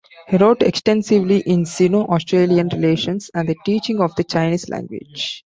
[0.29, 5.39] He wrote extensively on Sino-Australian relations and the teaching of the Chinese language.